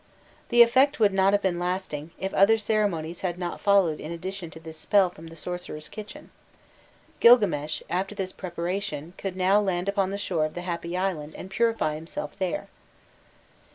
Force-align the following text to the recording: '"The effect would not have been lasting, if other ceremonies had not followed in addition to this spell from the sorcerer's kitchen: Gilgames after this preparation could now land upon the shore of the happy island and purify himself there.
'"The 0.49 0.63
effect 0.63 0.99
would 0.99 1.13
not 1.13 1.31
have 1.33 1.43
been 1.43 1.59
lasting, 1.59 2.09
if 2.17 2.33
other 2.33 2.57
ceremonies 2.57 3.21
had 3.21 3.37
not 3.37 3.61
followed 3.61 3.99
in 3.99 4.11
addition 4.11 4.49
to 4.49 4.59
this 4.59 4.79
spell 4.79 5.11
from 5.11 5.27
the 5.27 5.35
sorcerer's 5.35 5.89
kitchen: 5.89 6.31
Gilgames 7.19 7.83
after 7.87 8.15
this 8.15 8.31
preparation 8.33 9.13
could 9.19 9.35
now 9.35 9.61
land 9.61 9.87
upon 9.87 10.09
the 10.09 10.17
shore 10.17 10.45
of 10.45 10.55
the 10.55 10.61
happy 10.61 10.97
island 10.97 11.35
and 11.35 11.51
purify 11.51 11.93
himself 11.93 12.35
there. 12.39 12.67